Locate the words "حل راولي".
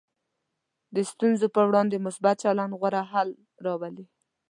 3.11-4.05